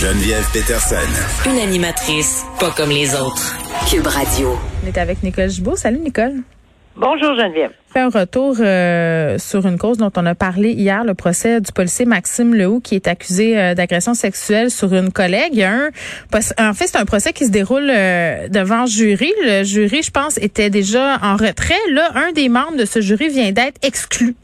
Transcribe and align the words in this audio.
Geneviève 0.00 0.44
Peterson. 0.52 1.50
Une 1.50 1.58
animatrice 1.58 2.46
pas 2.60 2.70
comme 2.70 2.90
les 2.90 3.20
autres. 3.20 3.56
Cube 3.90 4.06
Radio. 4.06 4.56
On 4.84 4.86
est 4.86 4.96
avec 4.96 5.24
Nicole 5.24 5.48
Gibault. 5.48 5.74
Salut 5.74 5.98
Nicole. 5.98 6.34
Bonjour 6.94 7.34
Geneviève. 7.34 7.72
Fait 7.92 7.98
un 7.98 8.08
retour 8.08 8.54
euh, 8.60 9.38
sur 9.38 9.66
une 9.66 9.76
cause 9.76 9.98
dont 9.98 10.12
on 10.16 10.24
a 10.24 10.36
parlé 10.36 10.70
hier, 10.70 11.02
le 11.02 11.14
procès 11.14 11.60
du 11.60 11.72
policier 11.72 12.04
Maxime 12.04 12.54
Lehoux 12.54 12.78
qui 12.78 12.94
est 12.94 13.08
accusé 13.08 13.58
euh, 13.58 13.74
d'agression 13.74 14.14
sexuelle 14.14 14.70
sur 14.70 14.94
une 14.94 15.10
collègue. 15.10 15.50
Il 15.50 15.58
y 15.58 15.64
a 15.64 15.72
un, 15.72 15.88
en 15.88 16.74
fait, 16.74 16.86
c'est 16.86 16.98
un 16.98 17.04
procès 17.04 17.32
qui 17.32 17.46
se 17.46 17.50
déroule 17.50 17.90
euh, 17.90 18.46
devant 18.46 18.86
jury. 18.86 19.32
Le 19.44 19.64
jury, 19.64 20.02
je 20.04 20.12
pense, 20.12 20.38
était 20.38 20.70
déjà 20.70 21.18
en 21.24 21.32
retrait. 21.32 21.74
Là, 21.90 22.10
un 22.14 22.30
des 22.30 22.48
membres 22.48 22.76
de 22.76 22.84
ce 22.84 23.00
jury 23.00 23.30
vient 23.30 23.50
d'être 23.50 23.84
exclu. 23.84 24.36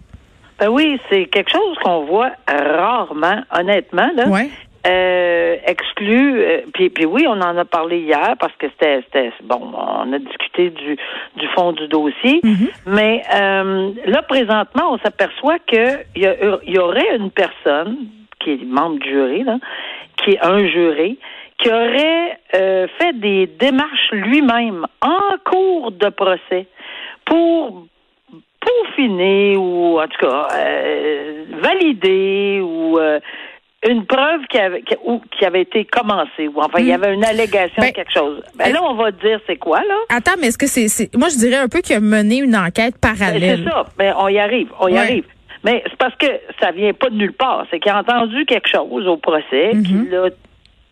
Ben 0.59 0.69
oui, 0.69 1.01
c'est 1.09 1.27
quelque 1.27 1.53
chose 1.53 1.79
qu'on 1.85 2.07
voit 2.07 2.33
rarement, 2.49 3.41
honnêtement. 3.53 4.11
Là. 4.17 4.27
Ouais. 4.27 4.51
Euh, 4.87 5.57
exclu, 5.67 6.43
euh, 6.43 6.61
puis, 6.75 6.91
puis 6.91 7.07
oui, 7.07 7.25
on 7.27 7.41
en 7.41 7.57
a 7.57 7.65
parlé 7.65 8.01
hier 8.01 8.35
parce 8.39 8.53
que 8.59 8.67
c'était, 8.69 9.03
c'était 9.07 9.33
bon, 9.43 9.73
on 9.75 10.13
a 10.13 10.19
discuté 10.19 10.69
du, 10.69 10.99
du 11.37 11.49
fond 11.57 11.73
du 11.73 11.89
dossier, 11.89 12.43
mais 12.87 13.23
euh, 13.35 13.93
là 14.05 14.21
présentement, 14.23 14.93
on 14.93 14.99
s'aperçoit 14.99 15.59
que 15.61 16.01
il 16.15 16.23
y, 16.23 16.73
y 16.73 16.79
aurait 16.79 17.17
une 17.17 17.31
personne 17.31 17.97
qui 18.41 18.53
est 18.53 18.65
membre 18.65 18.99
du 18.99 19.09
jury, 19.09 19.43
là, 19.45 19.57
qui 20.19 20.33
est 20.33 20.45
un 20.45 20.67
juré, 20.67 21.17
qui 21.59 21.69
aurait 21.71 22.39
euh, 22.55 22.87
fait 22.99 23.19
des 23.19 23.47
démarches 23.47 24.11
lui-même 24.13 24.87
en 25.01 25.39
cours 25.45 25.93
de 25.93 26.09
procès 26.11 26.67
pour 27.25 27.87
peaufiner 28.61 29.57
ou 29.57 29.99
en 30.01 30.07
tout 30.09 30.27
cas 30.27 30.49
euh, 30.57 31.45
valider 31.63 32.61
ou 32.63 32.99
euh, 32.99 33.21
une 33.89 34.07
preuve 34.07 34.41
qui 34.49 34.59
avait, 34.59 34.83
qui, 34.83 34.95
ou, 35.05 35.21
qui 35.39 35.45
avait 35.45 35.63
été 35.63 35.85
commencée 35.85 36.49
ou 36.49 36.55
enfin 36.61 36.79
il 36.81 36.87
y 36.87 36.93
avait 36.93 37.13
une 37.15 37.25
allégation 37.25 37.83
Ben, 37.83 37.93
quelque 37.93 38.13
chose. 38.13 38.43
Ben 38.57 38.73
là 38.73 38.81
on 38.83 38.95
va 38.95 39.11
dire 39.11 39.41
c'est 39.47 39.57
quoi 39.57 39.81
là? 39.81 39.95
Attends, 40.09 40.33
mais 40.41 40.49
est-ce 40.49 40.59
que 40.59 40.67
c'est, 40.67 41.15
moi 41.17 41.29
je 41.29 41.37
dirais 41.37 41.57
un 41.59 41.69
peu 41.69 41.81
qu'il 41.81 41.97
a 41.97 42.01
mené 42.01 42.39
une 42.39 42.57
enquête 42.57 42.95
Ben, 43.03 43.15
parallèle. 43.17 43.63
C'est 43.65 43.71
ça. 43.71 43.85
Mais 43.99 44.13
on 44.19 44.29
y 44.29 44.39
arrive. 44.39 44.69
On 44.81 44.89
y 44.89 44.93
Ouais. 44.93 44.99
arrive. 44.99 45.25
Mais 45.65 45.83
c'est 45.87 45.97
parce 45.97 46.15
que 46.17 46.27
ça 46.61 46.73
vient 46.73 46.93
pas 46.93 47.09
de 47.11 47.15
nulle 47.17 47.33
part. 47.33 47.65
C'est 47.71 47.81
qu'il 47.81 47.91
a 47.93 47.99
entendu 47.99 48.45
quelque 48.47 48.69
chose 48.69 49.07
au 49.07 49.17
procès 49.17 49.71
Mhm. 49.75 49.83
qui 49.83 49.95
l'a 50.11 50.29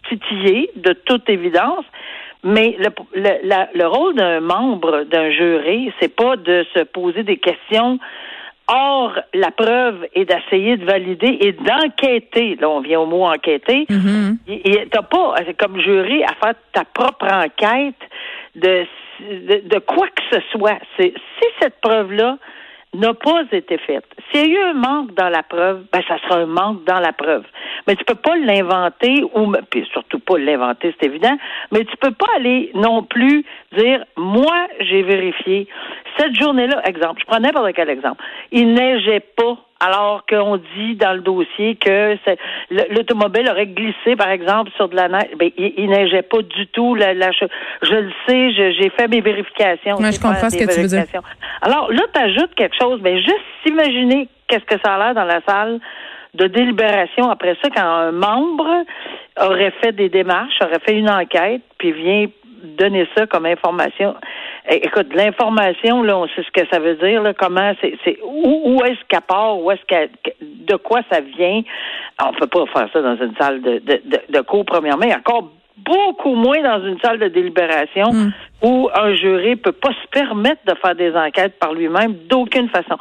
titillé, 0.08 0.70
de 0.76 0.92
toute 0.92 1.28
évidence. 1.28 1.84
Mais 2.44 2.76
le, 2.78 2.88
le, 3.14 3.46
la- 3.48 3.68
le 3.74 3.86
rôle 3.86 4.14
d'un 4.16 4.40
membre 4.40 5.04
d'un 5.04 5.30
jury, 5.30 5.92
c'est 6.00 6.14
pas 6.14 6.36
de 6.36 6.66
se 6.74 6.80
poser 6.84 7.22
des 7.22 7.36
questions 7.36 7.98
hors 8.68 9.18
la 9.34 9.50
preuve 9.50 10.06
et 10.14 10.24
d'essayer 10.24 10.76
de 10.76 10.84
valider 10.84 11.38
et 11.40 11.52
d'enquêter. 11.52 12.56
Là, 12.60 12.68
on 12.68 12.80
vient 12.80 13.00
au 13.00 13.06
mot 13.06 13.24
enquêter. 13.24 13.86
Et 14.48 14.70
et 14.72 14.88
t'as 14.90 15.02
pas, 15.02 15.34
euh, 15.40 15.52
comme 15.58 15.80
jury, 15.80 16.22
à 16.24 16.34
faire 16.34 16.54
ta 16.72 16.84
propre 16.84 17.26
enquête 17.26 17.94
de, 18.54 18.84
de, 19.20 19.68
de 19.68 19.78
quoi 19.80 20.06
que 20.08 20.22
ce 20.32 20.40
soit. 20.52 20.78
C'est, 20.96 21.12
si 21.12 21.48
cette 21.60 21.80
preuve-là 21.80 22.38
n'a 22.94 23.14
pas 23.14 23.42
été 23.52 23.78
faite, 23.78 24.04
s'il 24.30 24.52
y 24.52 24.56
a 24.56 24.60
eu 24.60 24.70
un 24.70 24.74
manque 24.74 25.14
dans 25.14 25.28
la 25.28 25.42
preuve, 25.42 25.84
ben 25.92 26.02
ça 26.06 26.18
sera 26.18 26.40
un 26.40 26.46
manque 26.46 26.84
dans 26.84 27.00
la 27.00 27.12
preuve. 27.12 27.44
Mais 27.86 27.96
tu 27.96 28.04
peux 28.04 28.14
pas 28.14 28.36
l'inventer 28.36 29.24
ou 29.34 29.52
puis 29.70 29.86
surtout 29.92 30.18
pas 30.18 30.38
l'inventer, 30.38 30.94
c'est 31.00 31.06
évident, 31.06 31.36
mais 31.70 31.84
tu 31.84 31.96
peux 31.96 32.12
pas 32.12 32.26
aller 32.36 32.70
non 32.74 33.02
plus 33.02 33.44
dire 33.76 34.04
moi 34.16 34.66
j'ai 34.80 35.02
vérifié 35.02 35.68
cette 36.18 36.38
journée-là, 36.38 36.82
exemple, 36.86 37.20
je 37.20 37.26
prends 37.26 37.40
n'importe 37.40 37.72
quel 37.74 37.88
exemple. 37.88 38.22
Il 38.50 38.74
neigeait 38.74 39.24
pas 39.36 39.56
alors 39.84 40.24
qu'on 40.28 40.58
dit 40.76 40.94
dans 40.96 41.12
le 41.12 41.20
dossier 41.20 41.74
que 41.76 42.16
l'automobile 42.90 43.48
aurait 43.50 43.66
glissé, 43.66 44.16
par 44.16 44.30
exemple, 44.30 44.70
sur 44.76 44.88
de 44.88 44.96
la 44.96 45.08
neige. 45.08 45.30
Ben, 45.38 45.50
il, 45.58 45.74
il 45.76 45.88
neigeait 45.90 46.22
pas 46.22 46.42
du 46.42 46.66
tout. 46.68 46.94
La, 46.94 47.14
la- 47.14 47.32
je, 47.32 47.44
je 47.82 47.94
le 47.94 48.12
sais, 48.26 48.72
j'ai 48.72 48.90
fait 48.90 49.08
mes 49.08 49.20
vérifications. 49.20 49.96
Ouais, 49.96 50.12
je 50.12 50.20
comprends 50.20 50.50
ce 50.50 50.56
que 50.56 50.72
tu 50.72 50.80
veux 50.80 50.86
dire. 50.86 51.04
Alors 51.62 51.90
là, 51.90 52.02
tu 52.14 52.20
ajoutes 52.20 52.54
quelque 52.54 52.76
chose, 52.80 53.00
mais 53.02 53.16
juste 53.18 53.44
s'imaginer 53.64 54.28
qu'est-ce 54.48 54.64
que 54.64 54.80
ça 54.84 54.94
a 54.94 54.98
l'air 54.98 55.14
dans 55.14 55.24
la 55.24 55.40
salle 55.46 55.80
de 56.34 56.46
délibération 56.46 57.28
après 57.30 57.56
ça, 57.62 57.68
quand 57.74 57.82
un 57.84 58.12
membre 58.12 58.84
aurait 59.40 59.72
fait 59.82 59.92
des 59.92 60.08
démarches, 60.08 60.54
aurait 60.62 60.80
fait 60.86 60.94
une 60.96 61.10
enquête, 61.10 61.62
puis 61.78 61.92
vient 61.92 62.26
donner 62.64 63.06
ça 63.16 63.26
comme 63.26 63.44
information. 63.46 64.14
Eh, 64.68 64.86
Écoute, 64.86 65.14
l'information, 65.14 66.02
là, 66.02 66.16
on 66.18 66.26
sait 66.28 66.42
ce 66.42 66.50
que 66.50 66.66
ça 66.70 66.78
veut 66.78 66.94
dire, 66.96 67.22
là, 67.22 67.34
comment 67.34 67.72
c'est, 67.80 67.96
c'est 68.04 68.18
où, 68.24 68.62
où 68.76 68.84
est-ce 68.84 69.00
qu'elle 69.08 69.20
part, 69.22 69.58
où 69.58 69.70
est-ce 69.70 69.84
qu'elle, 69.86 70.10
de 70.40 70.76
quoi 70.76 71.00
ça 71.10 71.20
vient. 71.20 71.62
On 72.24 72.32
peut 72.32 72.46
pas 72.46 72.66
faire 72.66 72.88
ça 72.92 73.02
dans 73.02 73.16
une 73.16 73.34
salle 73.36 73.60
de, 73.62 73.78
de, 73.78 74.00
de, 74.04 74.20
de 74.28 74.40
cours, 74.40 74.64
premièrement, 74.64 75.04
et 75.04 75.14
encore 75.14 75.50
beaucoup 75.84 76.34
moins 76.34 76.60
dans 76.62 76.84
une 76.86 77.00
salle 77.00 77.18
de 77.18 77.28
délibération 77.28 78.10
où 78.62 78.88
un 78.94 79.14
jury 79.14 79.56
peut 79.56 79.72
pas 79.72 79.90
se 79.90 80.08
permettre 80.10 80.60
de 80.66 80.74
faire 80.76 80.94
des 80.94 81.14
enquêtes 81.16 81.58
par 81.58 81.72
lui-même 81.72 82.14
d'aucune 82.28 82.68
façon. 82.68 82.96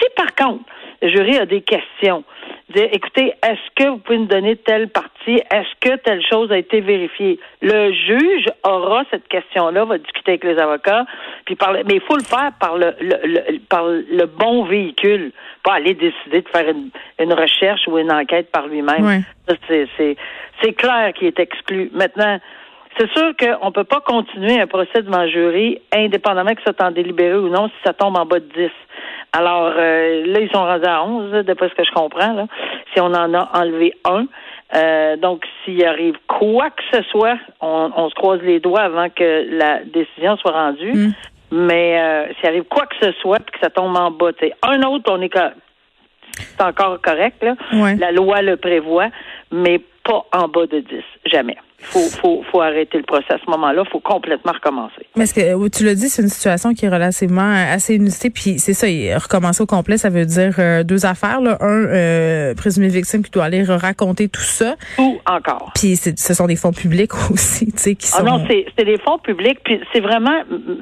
Si 0.00 0.06
par 0.16 0.34
contre, 0.34 0.64
le 1.02 1.08
jury 1.08 1.36
a 1.36 1.44
des 1.46 1.60
questions, 1.60 2.24
dire 2.72 2.88
écoutez, 2.92 3.32
est-ce 3.42 3.74
que 3.84 3.88
vous 3.90 3.98
pouvez 3.98 4.18
nous 4.18 4.26
donner 4.26 4.56
telle 4.56 4.88
partie, 4.88 5.36
est-ce 5.50 5.68
que 5.80 5.96
telle 5.96 6.22
chose 6.28 6.50
a 6.52 6.58
été 6.58 6.80
vérifiée? 6.80 7.38
Le 7.60 7.92
juge 7.92 8.46
aura 8.64 9.04
cette 9.10 9.28
question-là, 9.28 9.84
va 9.84 9.98
discuter 9.98 10.32
avec 10.32 10.44
les 10.44 10.58
avocats, 10.58 11.04
puis 11.44 11.54
parler, 11.56 11.82
mais 11.86 11.94
il 11.94 12.00
faut 12.00 12.16
le 12.16 12.24
faire 12.24 12.50
par 12.60 12.76
le, 12.76 12.94
le, 13.00 13.16
le- 13.24 13.58
par 13.68 13.84
le 13.86 14.24
bon 14.26 14.64
véhicule, 14.64 15.32
pas 15.64 15.74
aller 15.74 15.94
décider 15.94 16.42
de 16.42 16.48
faire 16.48 16.68
une, 16.68 16.90
une 17.18 17.32
recherche 17.32 17.86
ou 17.86 17.98
une 17.98 18.10
enquête 18.12 18.50
par 18.50 18.66
lui-même. 18.66 19.04
C'est, 19.68 19.86
c'est, 19.96 20.16
c'est 20.62 20.72
clair 20.72 21.12
qu'il 21.14 21.28
est 21.28 21.38
exclu. 21.40 21.90
Maintenant, 21.94 22.38
c'est 22.98 23.10
sûr 23.12 23.32
qu'on 23.38 23.66
ne 23.68 23.72
peut 23.72 23.84
pas 23.84 24.00
continuer 24.00 24.60
un 24.60 24.66
procès 24.66 25.02
devant 25.02 25.22
le 25.22 25.28
jury, 25.30 25.80
indépendamment 25.94 26.54
que 26.54 26.62
ça 26.62 26.72
soit 26.76 26.86
en 26.86 26.90
délibéré 26.90 27.34
ou 27.36 27.48
non, 27.48 27.68
si 27.68 27.74
ça 27.84 27.92
tombe 27.94 28.18
en 28.18 28.26
bas 28.26 28.38
de 28.40 28.46
10. 28.54 28.70
Alors, 29.32 29.72
euh, 29.76 30.26
là, 30.26 30.40
ils 30.40 30.50
sont 30.52 30.62
rendus 30.62 30.86
à 30.86 31.04
11, 31.04 31.32
là, 31.32 31.42
d'après 31.42 31.68
ce 31.70 31.74
que 31.74 31.84
je 31.84 31.92
comprends, 31.92 32.32
là, 32.34 32.46
si 32.92 33.00
on 33.00 33.06
en 33.06 33.32
a 33.34 33.50
enlevé 33.54 33.94
un. 34.04 34.26
Euh, 34.74 35.16
donc, 35.16 35.44
s'il 35.64 35.84
arrive 35.84 36.16
quoi 36.28 36.70
que 36.70 36.82
ce 36.92 37.02
soit, 37.10 37.38
on, 37.60 37.90
on 37.96 38.08
se 38.10 38.14
croise 38.14 38.40
les 38.42 38.60
doigts 38.60 38.82
avant 38.82 39.08
que 39.08 39.46
la 39.50 39.80
décision 39.84 40.36
soit 40.36 40.52
rendue. 40.52 40.92
Mm. 40.92 41.12
Mais 41.50 42.00
euh, 42.00 42.32
s'il 42.34 42.48
arrive 42.48 42.64
quoi 42.64 42.86
que 42.86 42.96
ce 43.00 43.12
soit, 43.20 43.38
puis 43.38 43.52
que 43.52 43.58
ça 43.60 43.70
tombe 43.70 43.96
en 43.96 44.10
bas, 44.10 44.32
tu 44.32 44.46
sais, 44.46 44.54
un 44.62 44.82
autre, 44.82 45.10
on 45.12 45.20
est 45.20 45.30
c'est 46.34 46.62
encore 46.62 47.00
correct, 47.00 47.42
là. 47.42 47.54
Ouais. 47.72 47.96
La 47.96 48.10
loi 48.10 48.42
le 48.42 48.56
prévoit, 48.56 49.08
mais 49.50 49.80
pas 50.04 50.24
en 50.32 50.48
bas 50.48 50.66
de 50.66 50.80
10. 50.80 51.02
Jamais. 51.26 51.56
Faut, 51.82 52.08
faut, 52.20 52.42
faut 52.50 52.60
arrêter 52.60 52.98
le 52.98 53.04
procès 53.04 53.32
à 53.34 53.38
ce 53.44 53.50
moment-là. 53.50 53.82
faut 53.90 54.00
complètement 54.00 54.52
recommencer. 54.52 55.06
Mais 55.16 55.24
est-ce 55.24 55.34
que 55.34 55.40
euh, 55.40 55.68
tu 55.68 55.84
l'as 55.84 55.94
dit, 55.94 56.08
c'est 56.08 56.22
une 56.22 56.28
situation 56.28 56.72
qui 56.74 56.86
est 56.86 56.88
relativement 56.88 57.42
euh, 57.42 57.74
assez 57.74 57.96
inusitée. 57.96 58.30
Puis 58.30 58.58
c'est 58.58 58.72
ça, 58.72 58.86
recommencer 59.18 59.62
au 59.62 59.66
complet, 59.66 59.96
ça 59.98 60.08
veut 60.08 60.24
dire 60.24 60.54
euh, 60.58 60.82
deux 60.84 61.04
affaires. 61.06 61.40
Là. 61.40 61.58
Un, 61.60 61.66
euh, 61.86 62.54
présumé 62.54 62.88
victime 62.88 63.22
qui 63.22 63.30
doit 63.30 63.44
aller 63.44 63.62
raconter 63.64 64.28
tout 64.28 64.40
ça. 64.40 64.76
Tout 64.96 65.18
encore. 65.26 65.72
Puis 65.74 65.96
c'est- 65.96 66.18
ce 66.18 66.34
sont 66.34 66.46
des 66.46 66.56
fonds 66.56 66.72
publics 66.72 67.12
aussi, 67.30 67.66
tu 67.72 67.78
sais, 67.78 67.94
qui 67.94 68.08
Ah 68.14 68.18
sont. 68.18 68.24
non, 68.24 68.44
c'est 68.48 68.66
c'est 68.78 68.84
des 68.84 68.98
fonds 68.98 69.18
publics, 69.18 69.58
puis 69.64 69.80
c'est 69.92 70.00
vraiment 70.00 70.42
mm, 70.50 70.80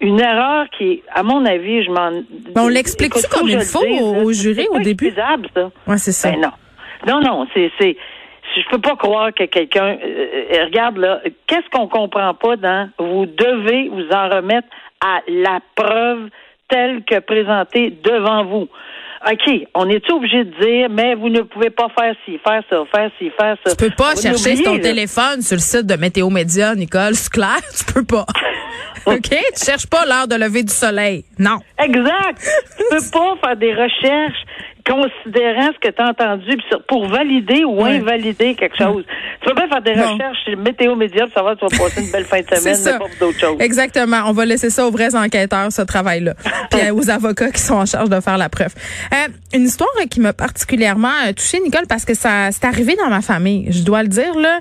une 0.00 0.20
erreur 0.20 0.66
qui, 0.78 1.02
à 1.12 1.22
mon 1.24 1.44
avis, 1.44 1.82
je 1.84 1.90
m'en. 1.90 2.10
Mais 2.12 2.60
on 2.60 2.68
l'explique-tu 2.68 3.26
comme 3.28 3.48
il 3.48 3.60
faut 3.60 3.82
le 3.82 4.22
au- 4.24 4.32
c'est 4.32 4.40
jury 4.42 4.66
au 4.70 4.78
début? 4.78 5.06
excusable, 5.08 5.48
ça. 5.54 5.70
Ouais, 5.86 5.98
c'est 5.98 6.12
ça. 6.12 6.30
Ben 6.30 6.40
non. 6.40 6.50
Non, 7.06 7.20
non, 7.20 7.46
c'est, 7.54 7.70
c'est, 7.80 7.96
je 8.56 8.70
peux 8.70 8.80
pas 8.80 8.96
croire 8.96 9.32
que 9.34 9.44
quelqu'un, 9.44 9.96
euh, 10.02 10.26
euh, 10.54 10.64
regarde 10.64 10.96
là, 10.98 11.20
qu'est-ce 11.46 11.68
qu'on 11.70 11.88
comprend 11.88 12.34
pas 12.34 12.56
dans, 12.56 12.88
vous 12.98 13.26
devez 13.26 13.88
vous 13.88 14.08
en 14.12 14.28
remettre 14.28 14.68
à 15.04 15.20
la 15.28 15.60
preuve 15.74 16.28
telle 16.68 17.04
que 17.04 17.18
présentée 17.20 17.90
devant 18.02 18.44
vous? 18.44 18.68
OK, 19.30 19.66
on 19.74 19.88
est 19.88 20.08
obligé 20.12 20.44
de 20.44 20.64
dire, 20.64 20.88
mais 20.90 21.14
vous 21.16 21.28
ne 21.28 21.42
pouvez 21.42 21.70
pas 21.70 21.88
faire 21.98 22.14
ci, 22.24 22.38
faire 22.38 22.62
ça, 22.70 22.84
faire 22.94 23.10
ci, 23.18 23.30
faire 23.38 23.56
ça. 23.64 23.74
Tu 23.74 23.88
peux 23.88 23.94
pas 23.96 24.14
Vous 24.14 24.22
chercher 24.22 24.56
sur 24.56 24.64
ton 24.64 24.74
là. 24.74 24.80
téléphone 24.80 25.42
sur 25.42 25.56
le 25.56 25.60
site 25.60 25.86
de 25.86 25.96
Météo 25.96 26.30
Média, 26.30 26.74
Nicole. 26.74 27.14
C'est 27.14 27.32
clair, 27.32 27.58
tu 27.76 27.92
peux 27.92 28.04
pas. 28.04 28.26
OK? 29.06 29.28
Tu 29.28 29.64
cherches 29.64 29.88
pas 29.88 30.06
l'heure 30.06 30.28
de 30.28 30.36
lever 30.36 30.62
du 30.62 30.72
soleil. 30.72 31.24
Non. 31.38 31.58
Exact. 31.82 32.38
tu 32.78 32.84
peux 32.90 33.10
pas 33.10 33.34
faire 33.42 33.56
des 33.56 33.72
recherches 33.74 34.44
considérant 34.88 35.70
ce 35.74 35.88
que 35.88 35.94
tu 35.94 36.02
as 36.02 36.08
entendu 36.08 36.56
pour 36.88 37.08
valider 37.08 37.64
ou 37.64 37.84
invalider 37.84 38.54
quelque 38.54 38.76
chose. 38.76 39.04
Tu 39.40 39.48
peux 39.48 39.54
pas 39.54 39.68
faire 39.68 39.82
des 39.82 39.92
recherches 39.92 40.38
sur 40.44 40.56
météo 40.56 40.96
média 40.96 41.24
pour 41.26 41.34
savoir 41.34 41.54
si 41.54 41.66
tu 41.66 41.76
vas 41.76 41.84
passer 41.84 42.04
une 42.04 42.10
belle 42.10 42.24
fin 42.24 42.40
de 42.40 42.54
semaine, 42.54 42.98
pas 42.98 43.04
d'autres 43.20 43.38
choses. 43.38 43.56
Exactement. 43.60 44.22
On 44.26 44.32
va 44.32 44.46
laisser 44.46 44.70
ça 44.70 44.86
aux 44.86 44.90
vrais 44.90 45.14
enquêteurs, 45.14 45.70
ce 45.70 45.82
travail-là. 45.82 46.34
Puis 46.70 46.90
aux 46.90 47.10
avocats 47.10 47.50
qui 47.50 47.60
sont 47.60 47.74
en 47.74 47.86
charge 47.86 48.08
de 48.08 48.20
faire 48.20 48.38
la 48.38 48.48
preuve. 48.48 48.74
Euh, 49.12 49.28
une 49.54 49.64
histoire 49.64 49.90
qui 50.10 50.20
m'a 50.20 50.32
particulièrement 50.32 51.08
touchée, 51.36 51.60
Nicole, 51.60 51.86
parce 51.88 52.04
que 52.04 52.14
ça 52.14 52.50
c'est 52.50 52.64
arrivé 52.64 52.96
dans 52.96 53.10
ma 53.10 53.20
famille. 53.20 53.70
Je 53.70 53.82
dois 53.82 54.02
le 54.02 54.08
dire, 54.08 54.34
là. 54.38 54.60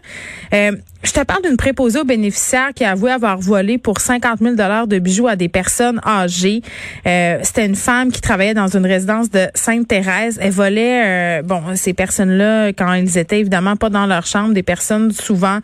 Euh, 0.53 0.71
je 1.07 1.13
te 1.13 1.24
parle 1.24 1.42
d'une 1.42 1.56
préposée 1.56 2.01
aux 2.01 2.06
bénéficiaires 2.06 2.74
qui 2.75 2.83
a 2.83 2.92
avoué 2.92 3.12
avoir 3.12 3.39
volé 3.39 3.77
pour 3.77 4.01
50 4.01 4.39
000 4.42 4.56
dollars 4.56 4.88
de 4.88 5.00
bijoux 5.00 5.27
à 5.27 5.38
des 5.38 5.48
personnes 5.48 6.01
âgées. 6.06 6.62
Euh, 7.06 7.39
C'était 7.44 7.65
une 7.65 7.75
femme 7.77 8.12
qui 8.12 8.19
travaillait 8.19 8.54
dans 8.54 8.68
une 8.68 8.86
résidence 8.86 9.30
de 9.30 9.48
Sainte-Thérèse. 9.54 10.38
Elle 10.42 10.51
volait, 10.51 11.39
euh, 11.39 11.42
bon, 11.44 11.62
ces 11.75 11.94
personnes-là, 11.94 12.74
quand 12.74 12.94
ils 12.94 13.18
étaient 13.18 13.39
évidemment 13.39 13.77
pas 13.77 13.89
dans 13.89 14.06
leur 14.06 14.25
chambre, 14.25 14.54
des 14.54 14.63
personnes 14.63 15.12
souvent 15.12 15.59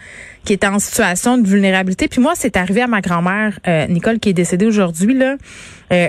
qui 0.45 0.53
étaient 0.53 0.67
en 0.67 0.79
situation 0.79 1.37
de 1.37 1.45
vulnérabilité. 1.45 2.07
Puis 2.07 2.21
moi, 2.21 2.33
c'est 2.35 2.55
arrivé 2.55 2.81
à 2.81 2.87
ma 2.87 3.01
grand-mère, 3.01 3.59
euh, 3.67 3.85
Nicole, 3.87 4.19
qui 4.19 4.29
est 4.29 4.33
décédée 4.33 4.65
aujourd'hui, 4.65 5.13
là. 5.13 5.35
Euh, 5.91 6.07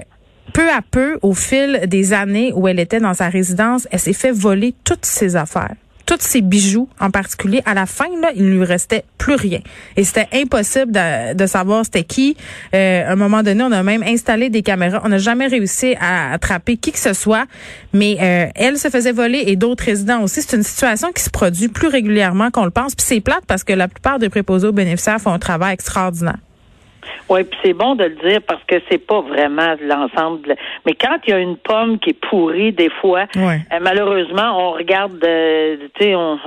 peu 0.52 0.70
à 0.70 0.80
peu, 0.88 1.18
au 1.22 1.34
fil 1.34 1.80
des 1.88 2.12
années 2.12 2.52
où 2.54 2.68
elle 2.68 2.78
était 2.78 3.00
dans 3.00 3.14
sa 3.14 3.28
résidence, 3.28 3.88
elle 3.90 3.98
s'est 3.98 4.12
fait 4.12 4.30
voler 4.30 4.76
toutes 4.84 5.04
ses 5.04 5.34
affaires 5.34 5.74
tous 6.06 6.20
ses 6.20 6.40
bijoux 6.40 6.88
en 7.00 7.10
particulier, 7.10 7.62
à 7.64 7.74
la 7.74 7.86
fin, 7.86 8.08
là, 8.20 8.30
il 8.34 8.50
lui 8.50 8.64
restait 8.64 9.04
plus 9.18 9.34
rien. 9.34 9.60
Et 9.96 10.04
c'était 10.04 10.28
impossible 10.32 10.92
de, 10.92 11.46
savoir 11.46 11.84
c'était 11.84 12.04
qui. 12.04 12.36
Euh, 12.74 13.08
à 13.08 13.12
un 13.12 13.16
moment 13.16 13.42
donné, 13.42 13.62
on 13.62 13.72
a 13.72 13.82
même 13.82 14.02
installé 14.02 14.50
des 14.50 14.62
caméras. 14.62 15.00
On 15.04 15.08
n'a 15.08 15.18
jamais 15.18 15.46
réussi 15.46 15.94
à 16.00 16.32
attraper 16.32 16.76
qui 16.76 16.92
que 16.92 16.98
ce 16.98 17.12
soit, 17.12 17.46
mais 17.92 18.16
euh, 18.20 18.46
elle 18.54 18.78
se 18.78 18.88
faisait 18.88 19.12
voler 19.12 19.44
et 19.46 19.56
d'autres 19.56 19.84
résidents 19.84 20.22
aussi. 20.22 20.42
C'est 20.42 20.56
une 20.56 20.62
situation 20.62 21.12
qui 21.12 21.22
se 21.22 21.30
produit 21.30 21.68
plus 21.68 21.88
régulièrement 21.88 22.50
qu'on 22.50 22.64
le 22.64 22.70
pense. 22.70 22.94
Puis 22.94 23.06
c'est 23.06 23.20
plate 23.20 23.44
parce 23.46 23.64
que 23.64 23.72
la 23.72 23.88
plupart 23.88 24.18
des 24.18 24.28
préposés 24.28 24.68
aux 24.68 24.72
bénéficiaires 24.72 25.20
font 25.20 25.32
un 25.32 25.38
travail 25.38 25.74
extraordinaire. 25.74 26.38
Oui, 27.28 27.44
puis 27.44 27.58
c'est 27.62 27.72
bon 27.72 27.94
de 27.94 28.04
le 28.04 28.16
dire 28.28 28.40
parce 28.46 28.62
que 28.64 28.76
c'est 28.90 29.04
pas 29.04 29.20
vraiment 29.20 29.74
l'ensemble. 29.82 30.56
Mais 30.86 30.94
quand 30.94 31.16
il 31.26 31.30
y 31.30 31.32
a 31.32 31.38
une 31.38 31.56
pomme 31.56 31.98
qui 31.98 32.10
est 32.10 32.20
pourrie, 32.28 32.72
des 32.72 32.90
fois, 33.00 33.26
euh, 33.36 33.58
malheureusement, 33.80 34.68
on 34.68 34.72
regarde, 34.72 35.22
euh, 35.24 35.76
tu 35.94 36.04
sais, 36.04 36.14
on, 36.14 36.38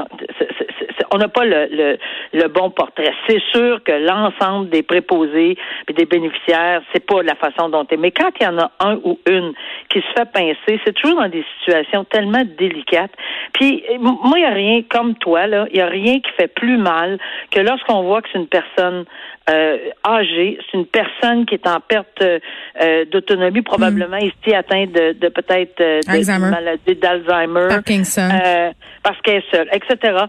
on 1.12 1.18
n'a 1.18 1.27
pas 1.27 1.45
le, 1.45 1.68
le, 1.71 1.98
le, 2.33 2.48
bon 2.48 2.69
portrait. 2.69 3.13
C'est 3.27 3.42
sûr 3.54 3.83
que 3.83 3.92
l'ensemble 3.92 4.69
des 4.69 4.83
préposés 4.83 5.57
et 5.88 5.94
des 5.94 6.06
bénéficiaires, 6.06 6.81
c'est 6.94 7.06
pas 7.06 7.21
la 7.24 7.36
façon 7.36 7.69
dont 7.69 7.86
est. 7.89 7.98
Mais 7.98 8.12
quand 8.12 8.30
il 8.39 8.44
y 8.44 8.48
en 8.48 8.57
a 8.57 8.71
un 8.80 8.95
ou 9.04 9.19
une 9.27 9.54
qui 9.89 10.00
se 10.00 10.07
fait 10.18 10.31
pincer, 10.31 10.80
c'est 10.86 10.94
toujours 10.94 11.19
dans 11.21 11.30
des 11.30 11.45
situations 11.59 12.04
tellement 12.06 12.44
délicates. 12.57 13.13
Puis 13.54 13.83
moi, 14.00 14.38
il 14.38 14.42
n'y 14.42 14.45
a 14.45 14.51
rien 14.54 14.81
comme 14.89 15.15
toi 15.15 15.48
là, 15.48 15.68
il 15.71 15.77
y 15.77 15.81
a 15.81 15.88
rien 15.88 16.19
qui 16.19 16.31
fait 16.38 16.54
plus 16.54 16.77
mal 16.77 17.18
que 17.51 17.59
lorsqu'on 17.59 18.04
voit 18.04 18.21
que 18.21 18.30
c'est 18.31 18.39
une 18.39 18.48
personne 18.48 19.06
euh, 19.49 19.77
âgée, 20.05 20.57
c'est 20.65 20.77
une 20.77 20.85
personne 20.85 21.45
qui 21.45 21.55
est 21.55 21.67
en 21.67 21.79
perte 21.79 22.21
euh, 22.21 23.05
d'autonomie, 23.05 23.61
probablement 23.61 24.17
mm. 24.17 24.25
ici 24.25 24.53
atteinte 24.53 24.91
de, 24.91 25.13
de 25.13 25.29
peut-être 25.29 25.79
euh, 25.79 26.01
de 26.01 26.51
maladie 26.51 26.95
d'Alzheimer, 26.95 27.67
Parkinson, 27.69 28.29
euh, 28.29 28.71
parce 29.03 29.19
qu'elle 29.21 29.38
est 29.38 29.55
seule, 29.55 29.69
etc. 29.71 30.25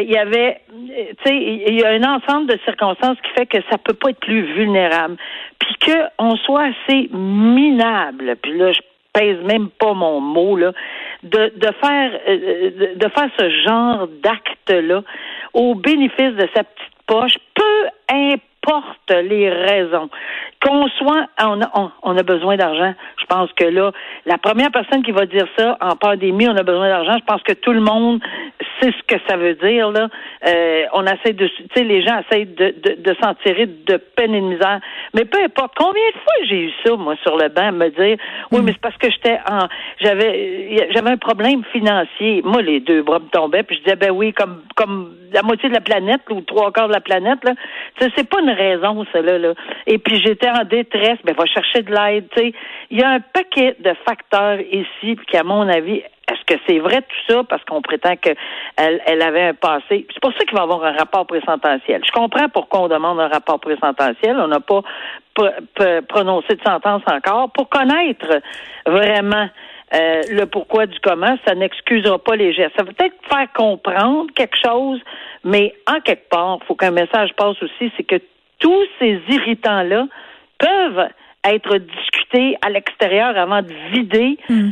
Il 0.00 0.10
y 0.10 0.16
avait, 0.16 0.60
tu 0.68 1.14
sais, 1.24 1.36
il 1.36 1.78
y 1.78 1.84
a 1.84 1.90
un 1.90 2.02
ensemble 2.16 2.48
de 2.48 2.58
circonstances 2.64 3.18
qui 3.22 3.30
fait 3.36 3.46
que 3.46 3.58
ça 3.70 3.78
peut 3.78 3.94
pas 3.94 4.10
être 4.10 4.20
plus 4.20 4.42
vulnérable, 4.54 5.16
puis 5.60 5.74
que 5.80 5.98
on 6.18 6.36
soit 6.36 6.64
assez 6.64 7.08
minable. 7.12 8.34
Puis 8.42 8.58
là, 8.58 8.72
je 8.72 8.80
pèse 9.12 9.40
même 9.44 9.68
pas 9.68 9.94
mon 9.94 10.20
mot 10.20 10.56
là, 10.56 10.72
de, 11.22 11.52
de 11.56 11.70
faire 11.80 12.10
de, 12.26 12.98
de 12.98 13.08
faire 13.08 13.30
ce 13.38 13.50
genre 13.64 14.08
d'acte 14.22 14.70
là 14.70 15.02
au 15.54 15.74
bénéfice 15.74 16.34
de 16.34 16.48
sa 16.54 16.64
petite 16.64 16.96
poche, 17.06 17.38
peu 17.54 17.86
importe 18.08 18.42
les 19.10 19.50
raisons. 19.50 20.08
Qu'on 20.64 20.88
soit, 20.88 21.26
on 21.42 22.16
a, 22.16 22.22
besoin 22.22 22.56
d'argent. 22.56 22.94
Je 23.20 23.26
pense 23.26 23.52
que 23.52 23.64
là, 23.64 23.92
la 24.24 24.38
première 24.38 24.70
personne 24.70 25.02
qui 25.02 25.12
va 25.12 25.26
dire 25.26 25.46
ça 25.56 25.76
en 25.80 25.96
pandémie, 25.96 26.48
on 26.48 26.56
a 26.56 26.62
besoin 26.62 26.88
d'argent. 26.88 27.16
Je 27.18 27.24
pense 27.24 27.42
que 27.42 27.52
tout 27.52 27.72
le 27.72 27.80
monde 27.80 28.20
sait 28.80 28.90
ce 28.90 29.14
que 29.14 29.20
ça 29.28 29.36
veut 29.36 29.54
dire 29.54 29.90
là. 29.90 30.08
Euh, 30.46 30.84
on 30.94 31.04
essaie 31.04 31.34
de, 31.34 31.46
tu 31.46 31.64
sais, 31.74 31.84
les 31.84 32.02
gens 32.02 32.20
essayent 32.20 32.46
de, 32.46 32.74
de, 32.82 33.02
de 33.02 33.16
s'en 33.22 33.34
tirer 33.34 33.66
de 33.66 33.96
peine 33.96 34.34
et 34.34 34.40
de 34.40 34.46
misère. 34.46 34.80
Mais 35.14 35.24
peu 35.24 35.42
importe. 35.42 35.74
Combien 35.76 36.08
de 36.08 36.18
fois 36.18 36.34
j'ai 36.48 36.62
eu 36.64 36.72
ça 36.84 36.96
moi 36.96 37.14
sur 37.22 37.36
le 37.36 37.48
banc, 37.48 37.72
me 37.72 37.88
dire, 37.90 38.16
oui, 38.50 38.60
mais 38.62 38.72
c'est 38.72 38.80
parce 38.80 38.96
que 38.96 39.10
j'étais 39.10 39.38
en, 39.50 39.66
j'avais, 40.00 40.88
j'avais 40.92 41.10
un 41.10 41.16
problème 41.16 41.62
financier. 41.72 42.42
Moi, 42.44 42.62
les 42.62 42.80
deux 42.80 43.02
bras 43.02 43.18
me 43.18 43.28
tombaient, 43.28 43.62
puis 43.62 43.76
je 43.76 43.82
disais, 43.82 43.96
ben 43.96 44.10
oui, 44.10 44.32
comme, 44.32 44.62
comme 44.74 45.14
la 45.32 45.42
moitié 45.42 45.68
de 45.68 45.74
la 45.74 45.80
planète 45.80 46.22
ou 46.30 46.40
trois 46.40 46.72
quarts 46.72 46.88
de 46.88 46.92
la 46.92 47.00
planète 47.00 47.44
là. 47.44 47.52
C'est 47.98 48.28
pas 48.28 48.40
une 48.40 48.50
raison, 48.56 49.04
ça, 49.12 49.20
là. 49.20 49.54
Et 49.86 49.98
puis 49.98 50.20
j'étais 50.20 50.48
en 50.48 50.64
détresse, 50.64 51.18
ben 51.24 51.34
va 51.36 51.46
chercher 51.46 51.82
de 51.82 51.92
l'aide. 51.92 52.28
Il 52.90 52.98
y 52.98 53.02
a 53.02 53.10
un 53.10 53.20
paquet 53.20 53.76
de 53.78 53.94
facteurs 54.04 54.60
ici, 54.60 55.16
puis 55.16 55.26
qu'à 55.26 55.44
mon 55.44 55.68
avis, 55.68 56.02
est-ce 56.28 56.44
que 56.44 56.60
c'est 56.66 56.78
vrai 56.80 57.02
tout 57.02 57.32
ça? 57.32 57.44
Parce 57.44 57.62
qu'on 57.64 57.82
prétend 57.82 58.16
qu'elle 58.16 58.36
elle 58.76 59.22
avait 59.22 59.42
un 59.42 59.54
passé? 59.54 60.06
C'est 60.12 60.20
pour 60.20 60.32
ça 60.32 60.44
qu'il 60.44 60.54
va 60.54 60.60
y 60.60 60.62
avoir 60.64 60.84
un 60.84 60.92
rapport 60.92 61.26
présententiel. 61.26 62.02
Je 62.04 62.10
comprends 62.10 62.48
pourquoi 62.48 62.82
on 62.82 62.88
demande 62.88 63.20
un 63.20 63.28
rapport 63.28 63.60
présententiel. 63.60 64.36
On 64.38 64.48
n'a 64.48 64.60
pas 64.60 64.82
prononcé 66.08 66.56
de 66.56 66.62
sentence 66.62 67.02
encore 67.06 67.50
pour 67.52 67.68
connaître 67.68 68.40
vraiment 68.86 69.48
euh, 69.94 70.22
le 70.30 70.46
pourquoi 70.46 70.86
du 70.86 70.98
comment. 71.00 71.36
Ça 71.46 71.54
n'excusera 71.54 72.18
pas 72.18 72.34
les 72.34 72.52
gestes. 72.52 72.74
Ça 72.76 72.82
va 72.82 72.92
peut-être 72.92 73.14
faire 73.28 73.52
comprendre 73.54 74.26
quelque 74.34 74.56
chose, 74.64 75.00
mais 75.44 75.74
en 75.86 76.00
quelque 76.00 76.28
part, 76.28 76.58
il 76.60 76.66
faut 76.66 76.74
qu'un 76.74 76.90
message 76.90 77.30
passe 77.36 77.62
aussi, 77.62 77.92
c'est 77.96 78.02
que 78.02 78.16
tous 78.58 78.84
ces 78.98 79.20
irritants-là 79.28 80.06
peuvent 80.58 81.08
être 81.44 81.78
discutés 81.78 82.56
à 82.62 82.70
l'extérieur 82.70 83.36
avant 83.36 83.62
de 83.62 83.72
vider 83.92 84.38
hmm. 84.48 84.70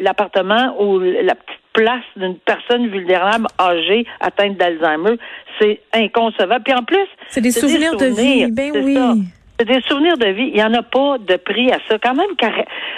l'appartement 0.00 0.74
ou 0.80 0.98
la 0.98 1.34
petite 1.34 1.60
place 1.72 2.04
d'une 2.16 2.36
personne 2.36 2.88
vulnérable 2.88 3.46
âgée 3.60 4.04
atteinte 4.20 4.56
d'Alzheimer. 4.56 5.18
C'est 5.60 5.80
inconcevable. 5.94 6.64
Puis 6.64 6.74
en 6.74 6.82
plus, 6.82 7.06
c'est 7.28 7.40
des, 7.40 7.52
souvenirs 7.52 7.96
de 7.96 8.06
vie. 8.06 8.50
Ben 8.50 8.72
oui 8.74 9.24
des 9.64 9.80
souvenirs 9.88 10.16
de 10.16 10.28
vie. 10.28 10.48
Il 10.48 10.54
n'y 10.54 10.62
en 10.62 10.74
a 10.74 10.82
pas 10.82 11.18
de 11.18 11.36
prix 11.36 11.70
à 11.70 11.78
ça. 11.88 11.98
Quand 12.02 12.14
même, 12.14 12.34
car 12.38 12.52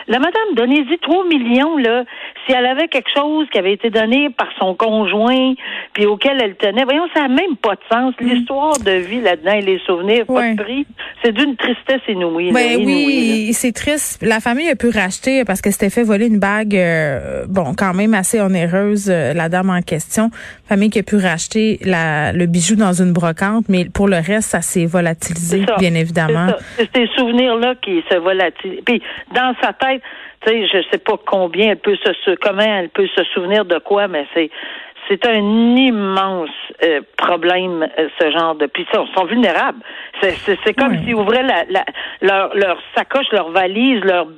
la 0.09 0.19
madame, 0.19 0.55
donnez-y 0.55 0.99
3 0.99 1.25
millions, 1.27 1.77
là, 1.77 2.05
si 2.47 2.53
elle 2.53 2.67
avait 2.67 2.89
quelque 2.89 3.11
chose 3.15 3.47
qui 3.51 3.59
avait 3.59 3.73
été 3.73 3.91
donné 3.91 4.31
par 4.31 4.49
son 4.59 4.75
conjoint, 4.75 5.55
puis 5.93 6.07
auquel 6.07 6.41
elle 6.43 6.57
tenait. 6.57 6.85
Voyons, 6.85 7.07
ça 7.15 7.23
n'a 7.23 7.29
même 7.29 7.57
pas 7.57 7.75
de 7.75 7.81
sens. 7.91 8.15
Mm. 8.21 8.27
L'histoire 8.27 8.79
de 8.79 8.93
vie 8.93 9.21
là-dedans 9.21 9.53
et 9.53 9.63
les 9.63 9.79
souvenirs, 9.81 10.27
pas 10.27 10.53
de 10.53 10.63
prix. 10.63 10.87
C'est 11.23 11.33
d'une 11.33 11.57
tristesse 11.57 12.03
inouïe. 12.09 12.53
Ben 12.53 12.77
oui, 12.85 13.51
c'est 13.53 13.73
triste. 13.73 14.23
La 14.23 14.41
famille 14.41 14.69
a 14.69 14.77
pu 14.77 14.89
racheter 14.89 15.45
parce 15.45 15.61
que 15.61 15.71
c'était 15.71 15.91
fait 15.91 16.03
voler 16.03 16.27
une 16.27 16.39
bague, 16.39 16.77
euh, 16.77 17.45
bon, 17.49 17.75
quand 17.77 17.95
même 17.95 18.15
assez 18.15 18.41
onéreuse, 18.41 19.11
euh, 19.11 19.33
la 19.35 19.49
dame 19.49 19.71
en 19.71 19.83
question. 19.83 20.31
Famille 20.73 20.89
qui 20.89 21.01
a 21.01 21.03
pu 21.03 21.17
racheter 21.17 21.79
la, 21.85 22.33
le 22.33 22.47
bijou 22.47 22.77
dans 22.77 22.95
une 22.95 23.13
brocante, 23.13 23.67
mais 23.69 23.85
pour 23.85 24.09
le 24.09 24.17
reste, 24.17 24.49
ça 24.53 24.63
s'est 24.63 24.87
volatilisé, 24.87 25.67
bien 25.79 25.95
évidemment. 25.95 26.47
C'est 26.79 26.89
ces 26.97 27.07
souvenirs-là 27.09 27.75
qui 27.83 28.03
se 28.11 28.17
volatilisent. 28.17 28.81
Puis 28.87 29.03
dans 29.35 29.55
sa 29.61 29.75
tête, 29.75 30.01
tu 30.41 30.51
sais, 30.51 30.67
je 30.69 30.79
sais 30.91 30.97
pas 30.97 31.19
combien 31.27 31.73
elle 31.73 31.77
peut 31.77 31.97
se, 31.97 32.35
comment 32.37 32.63
elle 32.63 32.89
peut 32.89 33.07
se 33.15 33.23
souvenir 33.35 33.67
de 33.67 33.79
quoi, 33.81 34.09
mais 34.09 34.25
c'est 34.33 34.51
c'est 35.09 35.27
un 35.27 35.77
immense 35.77 36.51
euh, 36.83 37.01
problème, 37.17 37.87
euh, 37.99 38.09
ce 38.21 38.31
genre 38.31 38.55
de. 38.55 38.67
Puis 38.67 38.87
ils 38.93 38.99
sont 39.15 39.25
vulnérables. 39.25 39.79
C'est 40.21 40.75
comme 40.75 40.97
s'ils 41.03 41.15
ouvraient 41.15 41.43
la, 41.43 41.65
la, 41.69 41.85
leur, 42.21 42.55
leur 42.55 42.79
sacoche, 42.95 43.27
leur 43.33 43.51
valise, 43.51 44.01
leur, 44.05 44.29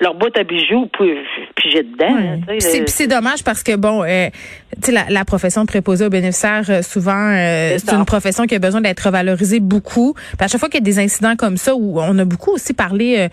leur 0.00 0.14
boîte 0.14 0.38
à 0.38 0.44
bijoux, 0.44 0.88
puis 0.92 1.18
piger 1.56 1.82
dedans. 1.82 2.14
Ouais. 2.48 2.60
C'est 2.60 3.08
dommage 3.08 3.42
parce 3.42 3.64
que, 3.64 3.74
bon, 3.74 4.04
euh, 4.04 4.28
tu 4.76 4.82
sais, 4.82 4.92
la, 4.92 5.06
la, 5.10 5.24
profession 5.24 5.62
de 5.62 5.66
préposé 5.66 6.06
aux 6.06 6.10
bénéficiaires, 6.10 6.62
euh, 6.68 6.82
souvent, 6.82 7.34
c'est 7.34 7.92
une 7.92 8.04
profession 8.04 8.46
qui 8.46 8.54
a 8.54 8.60
besoin 8.60 8.80
d'être 8.80 9.10
valorisée 9.10 9.60
beaucoup. 9.60 10.14
Puis 10.14 10.44
à 10.44 10.48
chaque 10.48 10.60
fois 10.60 10.68
qu'il 10.68 10.80
y 10.80 10.84
a 10.84 10.84
des 10.84 11.00
incidents 11.00 11.34
comme 11.36 11.56
ça, 11.56 11.74
où 11.74 12.00
on 12.00 12.16
a 12.18 12.24
beaucoup 12.24 12.52
aussi 12.52 12.74
parlé 12.74 13.28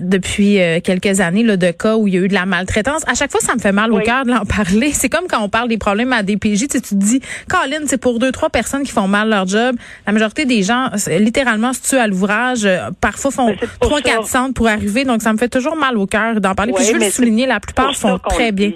depuis 0.00 0.58
quelques 0.84 1.20
années 1.20 1.42
là, 1.42 1.56
de 1.56 1.70
cas 1.72 1.96
où 1.96 2.06
il 2.06 2.14
y 2.14 2.18
a 2.18 2.20
eu 2.20 2.28
de 2.28 2.34
la 2.34 2.46
maltraitance, 2.46 3.02
à 3.08 3.14
chaque 3.14 3.32
fois, 3.32 3.40
ça 3.40 3.54
me 3.54 3.60
fait 3.60 3.72
mal 3.72 3.92
au 3.92 3.98
cœur 3.98 4.24
de 4.24 4.30
l'en 4.30 4.44
parler. 4.44 4.92
C'est 4.92 5.08
comme 5.08 5.26
quand 5.28 5.42
on 5.42 5.48
parle 5.48 5.71
des 5.72 5.78
problèmes 5.78 6.12
à 6.12 6.22
DPJ, 6.22 6.68
tu, 6.68 6.80
te 6.80 6.94
dis, 6.94 7.20
Colin, 7.48 7.86
c'est 7.86 8.00
pour 8.00 8.18
deux, 8.18 8.30
trois 8.30 8.50
personnes 8.50 8.82
qui 8.82 8.92
font 8.92 9.08
mal 9.08 9.28
leur 9.28 9.46
job. 9.46 9.76
La 10.06 10.12
majorité 10.12 10.44
des 10.44 10.62
gens, 10.62 10.90
littéralement, 11.08 11.72
se 11.72 11.88
tuent 11.88 11.98
à 11.98 12.06
l'ouvrage. 12.06 12.64
Euh, 12.64 12.90
parfois, 13.00 13.30
font 13.30 13.46
ben, 13.48 13.68
trois, 13.80 14.00
quatre 14.00 14.26
centres 14.26 14.54
pour 14.54 14.68
arriver. 14.68 15.04
Donc, 15.04 15.22
ça 15.22 15.32
me 15.32 15.38
fait 15.38 15.48
toujours 15.48 15.76
mal 15.76 15.96
au 15.96 16.06
cœur 16.06 16.40
d'en 16.40 16.54
parler. 16.54 16.72
Puis, 16.72 16.84
je 16.84 16.92
veux 16.92 16.98
le 16.98 17.10
souligner, 17.10 17.46
la 17.46 17.60
plupart 17.60 17.94
font 17.94 18.18
très 18.18 18.52
bien. 18.52 18.72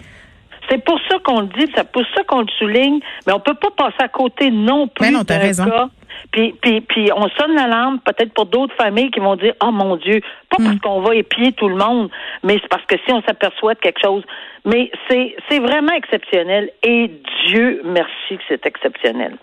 C'est 0.69 0.83
pour 0.85 0.99
ça 1.09 1.17
qu'on 1.25 1.43
le 1.43 1.47
dit, 1.47 1.71
c'est 1.77 1.89
pour 1.93 2.03
ça 2.15 2.23
qu'on 2.27 2.41
le 2.41 2.49
souligne, 2.59 2.99
mais 3.27 3.33
on 3.33 3.39
peut 3.39 3.55
pas 3.55 3.71
passer 3.77 4.03
à 4.03 4.09
côté 4.09 4.51
non 4.51 4.89
plus. 4.89 5.07
Ben 5.07 5.13
non, 5.13 5.23
as 5.29 5.39
raison. 5.39 5.65
Puis, 6.33 6.55
puis, 6.61 6.81
puis 6.81 7.11
on 7.15 7.29
sonne 7.31 7.55
l'alarme 7.55 8.01
peut-être 8.01 8.33
pour 8.35 8.47
d'autres 8.47 8.75
familles 8.75 9.11
qui 9.11 9.21
vont 9.21 9.37
dire 9.37 9.55
oh 9.63 9.71
mon 9.71 9.97
Dieu, 9.97 10.21
pas 10.51 10.57
parce 10.59 10.77
mm. 10.77 10.81
qu'on 10.81 11.01
va 11.01 11.15
épier 11.15 11.53
tout 11.53 11.69
le 11.69 11.77
monde, 11.77 12.11
mais 12.43 12.59
c'est 12.61 12.69
parce 12.69 12.85
que 12.87 12.97
si 13.07 13.13
on 13.13 13.23
s'aperçoit 13.23 13.75
de 13.75 13.81
quelque 13.81 14.01
chose. 14.03 14.23
Mais 14.65 14.91
c'est 15.09 15.61
vraiment 15.61 15.93
exceptionnel 15.93 16.71
et 16.83 17.11
Dieu 17.47 17.83
merci 17.85 18.37
que 18.37 18.43
c'est 18.49 18.67
exceptionnel. 18.67 19.37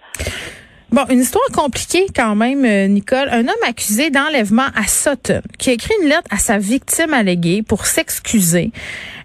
Bon, 0.93 1.05
une 1.09 1.21
histoire 1.21 1.47
compliquée 1.51 2.05
quand 2.15 2.35
même, 2.35 2.63
euh, 2.65 2.85
Nicole. 2.85 3.27
Un 3.31 3.39
homme 3.39 3.63
accusé 3.67 4.11
d'enlèvement 4.11 4.67
à 4.75 4.85
Sutton 4.87 5.41
qui 5.57 5.71
a 5.71 5.73
écrit 5.73 5.91
une 6.03 6.07
lettre 6.07 6.27
à 6.29 6.37
sa 6.37 6.59
victime 6.59 7.15
alléguée 7.15 7.63
pour 7.63 7.87
s'excuser. 7.87 8.71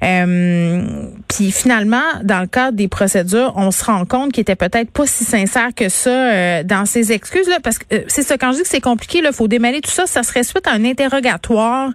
Euh, 0.05 0.83
puis 1.27 1.51
finalement, 1.51 2.03
dans 2.23 2.41
le 2.41 2.47
cadre 2.47 2.77
des 2.77 2.89
procédures, 2.89 3.53
on 3.57 3.71
se 3.71 3.85
rend 3.85 4.05
compte 4.05 4.33
qu'il 4.33 4.43
était 4.43 4.57
peut-être 4.57 4.91
pas 4.91 5.07
si 5.07 5.25
sincère 5.25 5.71
que 5.75 5.89
ça 5.89 6.11
euh, 6.11 6.63
dans 6.63 6.87
ses 6.87 7.13
excuses 7.13 7.49
là, 7.49 7.59
parce 7.63 7.79
que 7.79 7.85
euh, 7.93 8.01
c'est 8.07 8.23
ça 8.23 8.39
quand 8.39 8.53
je 8.53 8.59
dis 8.59 8.63
que 8.63 8.69
c'est 8.69 8.81
compliqué, 8.81 9.21
il 9.25 9.33
faut 9.33 9.49
démêler 9.49 9.81
tout 9.81 9.91
ça. 9.91 10.07
Ça 10.07 10.23
serait 10.23 10.45
suite 10.45 10.67
à 10.67 10.73
un 10.73 10.85
interrogatoire 10.85 11.91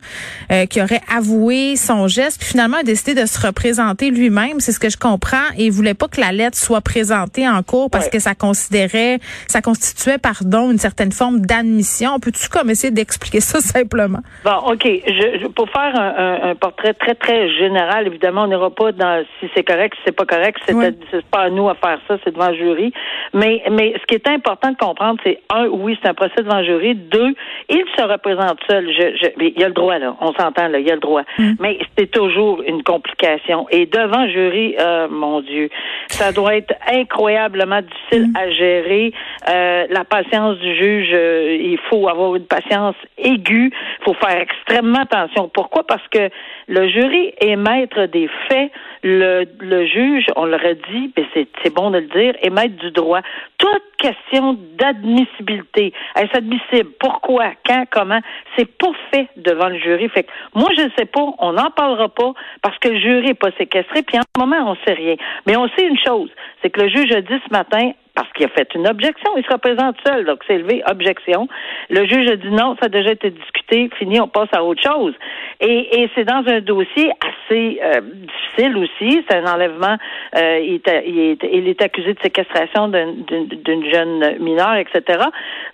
qui 0.69 0.81
aurait 0.81 1.01
avoué 1.13 1.75
son 1.75 2.07
geste, 2.07 2.39
puis 2.39 2.49
finalement 2.49 2.77
a 2.77 2.83
décidé 2.83 3.15
de 3.15 3.25
se 3.25 3.39
représenter 3.39 4.11
lui-même. 4.11 4.59
C'est 4.59 4.71
ce 4.71 4.79
que 4.79 4.89
je 4.89 4.97
comprends 4.97 5.49
et 5.57 5.65
il 5.65 5.71
voulait 5.71 5.95
pas 5.95 6.07
que 6.07 6.21
la 6.21 6.31
lettre 6.31 6.57
soit 6.57 6.81
présentée 6.81 7.47
en 7.47 7.63
cours 7.63 7.89
parce 7.89 8.07
que 8.09 8.19
ça 8.19 8.35
considérait, 8.35 9.19
ça 9.47 9.61
constituait, 9.63 10.17
pardon, 10.17 10.71
une 10.71 10.77
certaine 10.77 11.11
forme 11.11 11.39
d'admission. 11.39 12.19
Peux-tu 12.19 12.49
comme 12.49 12.69
essayer 12.69 12.91
d'expliquer 12.91 13.39
ça 13.39 13.59
simplement? 13.75 14.19
Bon, 14.43 14.57
OK. 14.71 14.83
Je, 14.85 15.47
pour 15.47 15.69
faire 15.69 15.99
un, 15.99 16.51
un, 16.51 16.55
portrait 16.55 16.93
très, 16.93 17.15
très 17.15 17.49
général, 17.57 18.07
évidemment, 18.07 18.43
on 18.43 18.47
n'ira 18.47 18.69
pas 18.69 18.91
dans 18.91 19.23
si 19.39 19.49
c'est 19.55 19.63
correct, 19.63 19.95
si 19.95 20.01
c'est 20.05 20.15
pas 20.15 20.25
correct. 20.25 20.59
C'est 20.67 21.25
pas 21.25 21.41
à 21.43 21.49
nous 21.49 21.69
à 21.69 21.75
faire 21.75 21.99
ça, 22.07 22.17
c'est 22.23 22.31
devant 22.31 22.49
le 22.49 22.57
jury. 22.57 22.93
Mais, 23.33 23.63
mais 23.71 23.93
ce 23.99 24.05
qui 24.05 24.15
est 24.15 24.27
important 24.27 24.71
de 24.71 24.77
comprendre, 24.77 25.19
c'est 25.23 25.39
un, 25.53 25.67
oui, 25.67 25.97
c'est 26.01 26.09
un 26.09 26.13
procès 26.13 26.43
devant 26.43 26.59
le 26.59 26.65
jury. 26.65 26.95
Deux, 26.95 27.33
il 27.69 27.83
se 27.97 28.03
représente 28.03 28.59
seul. 28.69 28.87
Je, 28.87 29.17
je, 29.17 29.27
il 29.39 29.59
y 29.59 29.63
a 29.63 29.67
le 29.67 29.73
droit, 29.73 29.97
là. 29.97 30.15
On 30.21 30.33
s'entend, 30.33 30.67
là. 30.67 30.79
Il 30.79 30.87
y 30.87 30.91
a 30.91 30.95
le 30.95 31.01
droit. 31.01 31.23
Mm. 31.37 31.53
Mais 31.59 31.79
c'est 31.97 32.11
toujours 32.11 32.61
une 32.61 32.83
complication. 32.83 33.67
Et 33.71 33.85
devant 33.85 34.23
le 34.25 34.31
jury, 34.31 34.75
euh, 34.79 35.07
mon 35.09 35.41
Dieu, 35.41 35.69
ça 36.09 36.31
doit 36.31 36.55
être 36.55 36.73
incroyablement 36.91 37.81
difficile 37.81 38.29
mm. 38.29 38.37
à 38.37 38.49
gérer. 38.51 39.13
Euh, 39.49 39.52
la 39.89 40.03
patience 40.05 40.57
du 40.57 40.75
juge, 40.75 41.09
euh, 41.13 41.57
il 41.59 41.77
faut 41.89 42.07
avoir 42.07 42.35
une 42.35 42.45
patience 42.45 42.95
aiguë. 43.17 43.71
Il 43.73 44.03
faut 44.03 44.13
faire 44.13 44.39
extrêmement 44.39 44.99
attention. 44.99 45.49
Pourquoi? 45.53 45.85
Parce 45.85 46.07
que 46.09 46.29
le 46.67 46.87
jury 46.89 47.33
est 47.39 47.55
maître 47.55 48.05
des 48.05 48.29
faits. 48.47 48.71
Le, 49.03 49.45
le 49.59 49.85
juge, 49.85 50.27
on 50.35 50.45
l'aurait 50.45 50.77
dit, 50.89 51.11
mais 51.17 51.25
c'est 51.33 51.73
bon 51.73 51.91
de 51.91 51.99
le 51.99 52.07
dire, 52.07 52.35
est 52.41 52.49
maître 52.49 52.75
du 52.77 52.91
droit. 52.91 53.19
Toute 53.57 53.83
question 53.97 54.57
d'admissibilité. 54.77 55.93
Est-ce 56.15 56.37
admissible? 56.37 56.91
Pourquoi? 56.99 57.51
Quand? 57.65 57.83
Comment? 57.91 58.19
C'est 58.57 58.77
pas 58.77 58.91
fait 59.11 59.27
devant 59.37 59.69
le 59.69 59.77
jury. 59.79 60.07
Fait 60.09 60.27
moi, 60.53 60.69
je 60.77 60.83
ne 60.83 60.89
sais 60.97 61.05
pas. 61.05 61.25
On 61.39 61.53
n'en 61.53 61.69
parlera 61.71 62.09
pas 62.09 62.33
parce 62.61 62.77
que 62.79 62.89
le 62.89 62.99
jury 62.99 63.27
n'est 63.27 63.33
pas 63.33 63.51
séquestré. 63.57 64.03
Puis 64.03 64.17
en 64.17 64.21
ce 64.21 64.39
moment, 64.39 64.71
on 64.71 64.75
sait 64.85 64.93
rien. 64.93 65.15
Mais 65.45 65.55
on 65.57 65.67
sait 65.69 65.85
une 65.85 65.97
chose, 65.97 66.29
c'est 66.61 66.69
que 66.69 66.81
le 66.81 66.89
juge 66.89 67.11
a 67.11 67.21
dit 67.21 67.39
ce 67.45 67.51
matin, 67.51 67.91
parce 68.15 68.31
qu'il 68.33 68.45
a 68.45 68.49
fait 68.49 68.73
une 68.75 68.87
objection. 68.87 69.31
Il 69.37 69.43
se 69.43 69.51
représente 69.51 69.95
seul, 70.05 70.25
donc 70.25 70.39
c'est 70.47 70.55
élevé 70.55 70.83
objection. 70.89 71.47
Le 71.89 72.05
juge 72.05 72.29
a 72.29 72.35
dit 72.35 72.51
non, 72.51 72.75
ça 72.79 72.85
a 72.85 72.89
déjà 72.89 73.11
été 73.11 73.31
discuté, 73.31 73.89
fini, 73.97 74.19
on 74.19 74.27
passe 74.27 74.49
à 74.53 74.63
autre 74.63 74.81
chose. 74.81 75.13
Et, 75.59 76.01
et 76.01 76.09
c'est 76.13 76.25
dans 76.25 76.43
un 76.45 76.61
dossier 76.61 77.11
assez 77.21 77.79
euh, 77.81 78.01
difficile 78.01 78.77
aussi. 78.77 79.23
C'est 79.27 79.37
un 79.37 79.51
enlèvement. 79.51 79.97
Euh, 80.35 80.59
il, 80.59 80.81
est, 80.85 81.03
il, 81.07 81.19
est, 81.19 81.49
il, 81.51 81.67
est, 81.67 81.81
accusé 81.81 82.13
de 82.13 82.19
séquestration 82.21 82.87
d'une 82.89 83.91
jeune 83.91 84.37
mineure, 84.39 84.75
etc. 84.75 85.19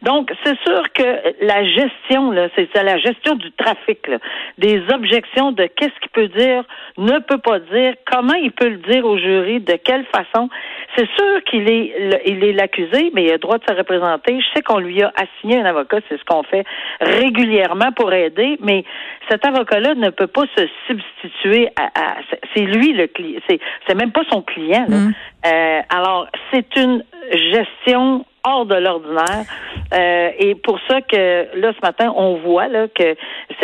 Donc, 0.01 0.31
c'est 0.43 0.57
sûr 0.59 0.83
que 0.93 1.45
la 1.45 1.63
gestion, 1.65 2.33
c'est 2.55 2.83
la 2.83 2.97
gestion 2.97 3.35
du 3.35 3.51
trafic, 3.51 4.07
là, 4.07 4.17
des 4.57 4.81
objections 4.93 5.51
de 5.51 5.65
qu'est-ce 5.65 5.99
qu'il 5.99 6.11
peut 6.11 6.27
dire, 6.29 6.63
ne 6.97 7.19
peut 7.19 7.37
pas 7.37 7.59
dire, 7.59 7.95
comment 8.09 8.33
il 8.33 8.51
peut 8.51 8.69
le 8.69 8.77
dire 8.77 9.05
au 9.05 9.17
jury, 9.17 9.59
de 9.59 9.73
quelle 9.73 10.05
façon. 10.05 10.49
C'est 10.95 11.07
sûr 11.17 11.43
qu'il 11.45 11.69
est 11.69 12.28
il 12.29 12.43
est 12.43 12.53
l'accusé, 12.53 13.11
mais 13.13 13.23
il 13.23 13.29
a 13.29 13.33
le 13.33 13.39
droit 13.39 13.57
de 13.57 13.63
se 13.67 13.73
représenter. 13.73 14.39
Je 14.39 14.45
sais 14.55 14.61
qu'on 14.61 14.79
lui 14.79 15.01
a 15.01 15.11
assigné 15.15 15.59
un 15.59 15.65
avocat, 15.65 15.97
c'est 16.07 16.17
ce 16.17 16.23
qu'on 16.25 16.43
fait 16.43 16.65
régulièrement 17.01 17.91
pour 17.91 18.13
aider, 18.13 18.57
mais 18.61 18.83
cet 19.29 19.45
avocat-là 19.45 19.95
ne 19.95 20.09
peut 20.09 20.27
pas 20.27 20.45
se 20.55 20.67
substituer 20.87 21.69
à, 21.77 22.15
c'est 22.55 22.63
lui 22.63 22.93
le 22.93 23.07
client, 23.07 23.39
c'est 23.49 23.59
c'est 23.87 23.95
même 23.95 24.11
pas 24.11 24.23
son 24.31 24.41
client. 24.41 24.85
Mm. 24.87 25.11
Euh, 25.45 25.81
alors 25.89 26.27
c'est 26.51 26.75
une 26.75 27.03
gestion 27.31 28.25
hors 28.43 28.65
de 28.65 28.75
l'ordinaire. 28.75 29.45
Euh, 29.93 30.29
et 30.37 30.55
pour 30.55 30.79
ça 30.87 31.01
que 31.01 31.47
là 31.55 31.73
ce 31.73 31.85
matin 31.85 32.13
on 32.15 32.35
voit 32.35 32.67
là 32.67 32.87
que 32.87 33.15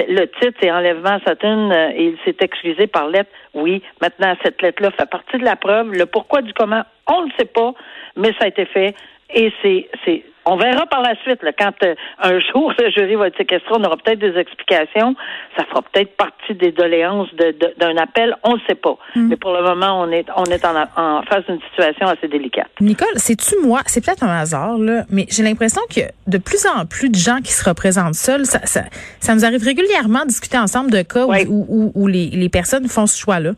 le 0.07 0.25
titre 0.39 0.57
c'est 0.60 0.72
enlèvement 0.72 1.19
Saturne 1.25 1.72
euh, 1.72 1.91
et 1.95 2.05
il 2.05 2.17
s'est 2.25 2.38
excusé 2.41 2.88
par 2.88 3.07
lettre. 3.07 3.29
Oui, 3.53 3.81
maintenant 4.01 4.36
cette 4.43 4.62
lettre-là 4.62 4.91
fait 4.91 5.10
partie 5.10 5.38
de 5.38 5.45
la 5.45 5.55
preuve. 5.55 5.91
Le 5.91 6.05
pourquoi 6.05 6.41
du 6.41 6.53
comment, 6.53 6.84
on 7.07 7.25
ne 7.25 7.31
sait 7.38 7.45
pas 7.45 7.74
mais 8.15 8.31
ça 8.39 8.45
a 8.45 8.48
été 8.48 8.65
fait 8.65 8.95
et 9.34 9.51
c'est 9.62 9.89
c'est 10.03 10.24
on 10.48 10.57
verra 10.57 10.86
par 10.86 11.01
la 11.01 11.15
suite, 11.24 11.41
là, 11.41 11.51
quand 11.57 11.74
euh, 11.84 11.95
un 12.19 12.39
jour 12.51 12.72
le 12.77 12.91
jury 12.91 13.15
va 13.15 13.27
être 13.27 13.38
séquestré, 13.38 13.72
on 13.72 13.84
aura 13.84 13.98
peut-être 13.98 14.19
des 14.19 14.38
explications. 14.38 15.15
Ça 15.57 15.65
fera 15.65 15.81
peut-être 15.81 16.15
partie 16.15 16.53
des 16.53 16.72
doléances 16.72 17.29
d'un 17.36 17.98
appel, 17.98 18.36
on 18.43 18.53
ne 18.53 18.60
sait 18.67 18.75
pas. 18.75 18.98
Mm. 19.15 19.27
Mais 19.29 19.36
pour 19.38 19.53
le 19.53 19.63
moment, 19.63 20.01
on 20.01 20.12
est, 20.12 20.25
on 20.36 20.43
est 20.45 20.63
en, 20.65 20.75
en 20.95 21.24
face 21.24 21.45
d'une 21.48 21.60
situation 21.69 22.07
assez 22.07 22.27
délicate. 22.27 22.69
Nicole, 22.79 23.07
c'est-tu 23.15 23.55
moi, 23.65 23.81
c'est 23.88 24.05
peut-être 24.05 24.24
un 24.24 24.38
hasard, 24.39 24.77
là, 24.77 25.03
mais 25.10 25.25
j'ai 25.29 25.43
l'impression 25.43 25.81
que 25.89 26.01
de 26.27 26.38
plus 26.38 26.65
en 26.67 26.86
plus 26.86 27.10
de 27.10 27.17
gens 27.17 27.38
qui 27.38 27.53
se 27.53 27.67
représentent 27.67 28.15
seuls, 28.15 28.45
ça, 28.45 28.60
ça, 28.65 28.84
ça 29.19 29.34
nous 29.34 29.45
arrive 29.45 29.63
régulièrement 29.63 30.22
de 30.22 30.27
discuter 30.27 30.57
ensemble 30.57 30.91
de 30.91 31.01
cas 31.01 31.25
où, 31.25 31.65
où, 31.69 31.91
où 31.95 32.07
les, 32.07 32.27
les 32.27 32.50
personnes 32.50 32.88
font 32.88 33.07
ce 33.07 33.17
choix-là. 33.17 33.51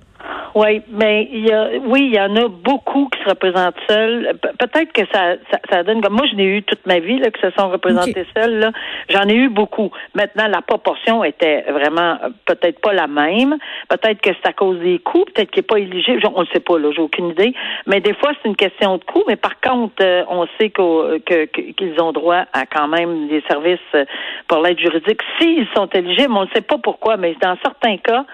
Oui, 0.57 0.81
mais 0.89 1.29
il 1.31 1.47
y 1.47 1.51
a, 1.51 1.69
oui, 1.83 2.09
il 2.11 2.15
y 2.15 2.19
en 2.19 2.35
a 2.35 2.47
beaucoup 2.47 3.09
qui 3.09 3.21
se 3.23 3.29
représentent 3.29 3.75
seuls. 3.87 4.33
Peut-être 4.57 4.91
que 4.91 5.03
ça, 5.13 5.35
ça, 5.69 5.83
donne 5.83 6.01
comme 6.01 6.15
moi, 6.15 6.25
je 6.31 6.35
n'ai 6.35 6.45
eu 6.45 6.63
toute 6.63 6.83
ma 6.87 6.97
vie 6.97 7.19
là, 7.19 7.29
que 7.29 7.39
se 7.39 7.51
sont 7.51 7.69
représentés 7.69 8.25
seuls. 8.35 8.57
Là. 8.57 8.71
J'en 9.09 9.29
ai 9.29 9.35
eu 9.35 9.49
beaucoup. 9.49 9.91
Maintenant, 10.15 10.47
la 10.47 10.63
proportion 10.63 11.23
était 11.23 11.61
vraiment 11.69 12.17
euh, 12.23 12.29
peut-être 12.45 12.81
pas 12.81 12.91
la 12.91 13.05
même. 13.05 13.57
Peut-être 13.87 14.19
que 14.19 14.31
c'est 14.31 14.49
à 14.49 14.53
cause 14.53 14.79
des 14.79 14.97
coûts. 14.97 15.25
Peut-être 15.25 15.51
qu'il 15.51 15.61
n'est 15.61 15.67
pas 15.67 15.77
éligible. 15.77 16.21
On 16.33 16.41
ne 16.41 16.47
sait 16.47 16.59
pas. 16.59 16.79
Là, 16.79 16.89
j'ai 16.91 17.03
aucune 17.03 17.29
idée. 17.29 17.53
Mais 17.85 18.01
des 18.01 18.15
fois, 18.15 18.31
c'est 18.41 18.49
une 18.49 18.55
question 18.55 18.97
de 18.97 19.03
coût. 19.03 19.21
Mais 19.27 19.35
par 19.35 19.61
contre, 19.61 20.01
euh, 20.01 20.23
on 20.27 20.47
sait 20.59 20.71
qu'ils 20.71 22.01
ont 22.01 22.13
droit 22.13 22.45
à 22.53 22.65
quand 22.65 22.87
même 22.87 23.27
des 23.27 23.43
services 23.47 23.77
euh, 23.93 24.05
pour 24.47 24.63
l'aide 24.63 24.79
juridique 24.79 25.21
s'ils 25.39 25.67
sont 25.75 25.87
éligibles. 25.93 26.33
On 26.33 26.45
ne 26.45 26.49
sait 26.55 26.61
pas 26.61 26.79
pourquoi, 26.79 27.15
mais 27.15 27.35
dans 27.43 27.57
certains 27.63 27.97
cas, 27.97 28.25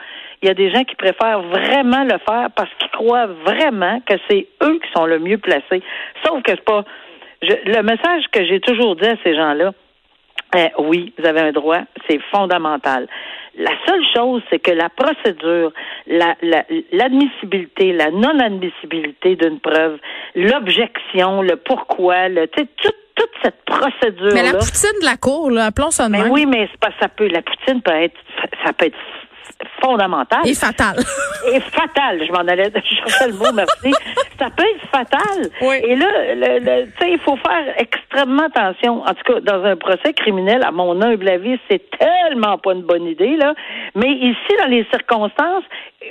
il 0.43 0.47
y 0.47 0.49
a 0.49 0.53
des 0.53 0.71
gens 0.71 0.83
qui 0.83 0.95
préfèrent 0.95 1.41
vraiment 1.41 2.03
le 2.03 2.17
faire 2.27 2.49
parce 2.53 2.69
qu'ils 2.77 2.89
croient 2.89 3.27
vraiment 3.27 4.01
que 4.01 4.15
c'est 4.29 4.45
eux 4.61 4.77
qui 4.79 4.91
sont 4.93 5.05
le 5.05 5.17
mieux 5.17 5.37
placés. 5.37 5.81
Sauf 6.25 6.43
que 6.43 6.51
c'est 6.51 6.65
pas. 6.65 6.83
le 7.41 7.81
message 7.81 8.25
que 8.29 8.45
j'ai 8.45 8.59
toujours 8.59 8.97
dit 8.97 9.07
à 9.07 9.15
ces 9.23 9.35
gens-là, 9.35 9.71
eh, 10.55 10.69
oui, 10.79 11.13
vous 11.17 11.25
avez 11.25 11.39
un 11.39 11.51
droit, 11.53 11.79
c'est 12.07 12.19
fondamental. 12.29 13.07
La 13.57 13.71
seule 13.87 14.03
chose, 14.13 14.41
c'est 14.49 14.59
que 14.59 14.71
la 14.71 14.89
procédure, 14.89 15.71
l'admissibilité, 16.07 17.93
la, 17.93 18.11
non-admissibilité 18.11 19.35
d'une 19.37 19.59
preuve, 19.59 19.97
l'objection, 20.35 21.41
le 21.41 21.55
pourquoi, 21.55 22.27
le, 22.29 22.47
toute, 22.47 22.69
toute 23.15 23.31
cette 23.43 23.63
procédure. 23.65 24.33
Mais 24.33 24.43
la 24.43 24.57
poutine 24.57 24.99
de 24.99 25.05
la 25.05 25.17
cour, 25.17 25.51
là, 25.51 25.65
appelons 25.65 25.91
ça 25.91 26.07
de 26.07 26.11
mais 26.11 26.23
Oui, 26.29 26.45
mais 26.45 26.67
pas 26.81 26.89
ça 26.99 27.07
peut. 27.07 27.27
La 27.27 27.41
poutine 27.41 27.81
peut 27.81 27.91
être, 27.91 28.19
ça 28.65 28.73
peut 28.73 28.87
être 28.87 28.97
fondamentale. 29.81 30.41
Et 30.45 30.53
fatale. 30.53 30.97
Et 31.51 31.59
fatale. 31.59 32.25
Je 32.25 32.31
m'en 32.31 32.39
allais 32.39 32.71
chercher 32.83 33.27
le 33.27 33.33
mot, 33.33 33.51
merci. 33.53 33.91
ça 34.39 34.49
peut 34.49 34.63
être 34.63 34.87
fatal. 34.91 35.49
Oui. 35.61 35.75
Et 35.83 35.95
là, 35.95 36.07
tu 36.35 37.03
sais, 37.03 37.11
il 37.11 37.19
faut 37.19 37.37
faire 37.37 37.73
extrêmement 37.77 38.43
attention. 38.43 39.03
En 39.03 39.13
tout 39.13 39.33
cas, 39.33 39.39
dans 39.41 39.63
un 39.63 39.75
procès 39.75 40.13
criminel, 40.13 40.63
à 40.63 40.71
mon 40.71 41.01
humble 41.01 41.27
avis, 41.27 41.59
c'est 41.69 41.83
tellement 41.97 42.57
pas 42.57 42.73
une 42.73 42.83
bonne 42.83 43.05
idée, 43.05 43.35
là. 43.35 43.53
Mais 43.95 44.09
ici, 44.09 44.53
dans 44.59 44.69
les 44.69 44.85
circonstances, 44.91 45.63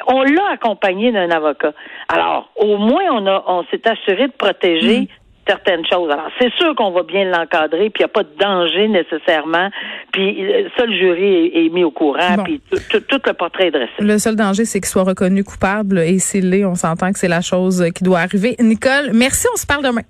on 0.06 0.22
l'a 0.22 0.50
accompagné 0.52 1.12
d'un 1.12 1.30
avocat. 1.30 1.72
Alors, 2.08 2.50
au 2.56 2.76
moins, 2.76 3.04
on 3.10 3.26
a, 3.26 3.44
on 3.46 3.64
s'est 3.70 3.86
assuré 3.88 4.28
de 4.28 4.32
protéger 4.32 5.00
mm 5.00 5.06
certaines 5.46 5.84
choses. 5.86 6.10
Alors, 6.10 6.28
c'est 6.40 6.52
sûr 6.54 6.74
qu'on 6.74 6.90
va 6.90 7.02
bien 7.02 7.24
l'encadrer, 7.24 7.90
puis 7.90 8.00
il 8.00 8.02
n'y 8.02 8.04
a 8.04 8.08
pas 8.08 8.22
de 8.22 8.36
danger 8.38 8.88
nécessairement. 8.88 9.70
Puis 10.12 10.44
euh, 10.44 10.68
ça, 10.76 10.86
le 10.86 10.96
jury 10.96 11.50
est, 11.54 11.68
mis 11.70 11.84
au 11.84 11.90
courant, 11.90 12.42
puis 12.44 12.60
tout, 12.70 13.20
le 13.26 13.32
portrait 13.32 13.68
est 13.68 13.70
dressé. 13.70 13.92
Le 13.98 14.18
seul 14.18 14.36
danger, 14.36 14.64
c'est 14.64 14.80
qu'il 14.80 14.88
soit 14.88 15.04
reconnu 15.04 15.44
coupable, 15.44 15.98
et 15.98 16.18
s'il 16.18 16.50
l'est, 16.50 16.64
on 16.64 16.74
s'entend 16.74 17.12
que 17.12 17.18
c'est 17.18 17.28
la 17.28 17.40
chose 17.40 17.84
qui 17.94 18.04
doit 18.04 18.20
arriver. 18.20 18.56
Nicole, 18.60 19.10
merci, 19.12 19.46
on 19.52 19.56
se 19.56 19.66
parle 19.66 19.84
demain. 19.84 20.02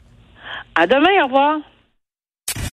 À 0.74 0.86
demain, 0.86 1.22
au 1.22 1.26
revoir. 1.26 1.58